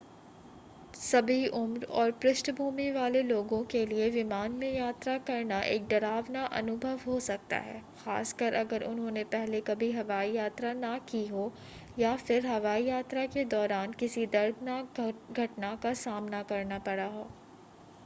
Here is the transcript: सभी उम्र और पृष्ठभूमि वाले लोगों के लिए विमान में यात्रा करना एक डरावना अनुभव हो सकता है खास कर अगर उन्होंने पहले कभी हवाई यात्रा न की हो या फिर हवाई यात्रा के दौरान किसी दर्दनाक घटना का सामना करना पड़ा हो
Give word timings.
सभी 0.93 1.47
उम्र 1.47 1.85
और 1.93 2.11
पृष्ठभूमि 2.21 2.89
वाले 2.91 3.21
लोगों 3.23 3.61
के 3.65 3.85
लिए 3.85 4.09
विमान 4.09 4.51
में 4.51 4.71
यात्रा 4.73 5.17
करना 5.27 5.59
एक 5.65 5.87
डरावना 5.87 6.45
अनुभव 6.59 6.99
हो 7.07 7.19
सकता 7.19 7.57
है 7.57 7.79
खास 7.99 8.31
कर 8.33 8.53
अगर 8.53 8.83
उन्होंने 8.83 9.23
पहले 9.33 9.61
कभी 9.61 9.91
हवाई 9.91 10.31
यात्रा 10.31 10.73
न 10.73 10.97
की 11.09 11.25
हो 11.27 11.51
या 11.97 12.15
फिर 12.19 12.47
हवाई 12.47 12.83
यात्रा 12.83 13.25
के 13.27 13.43
दौरान 13.47 13.93
किसी 13.99 14.25
दर्दनाक 14.29 14.99
घटना 15.33 15.75
का 15.83 15.93
सामना 15.97 16.41
करना 16.45 16.79
पड़ा 16.79 17.05
हो 17.07 17.29